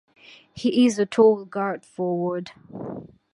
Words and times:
He 0.55 0.87
is 0.87 0.97
a 0.97 1.05
tall 1.05 1.45
guard-forward. 1.45 2.49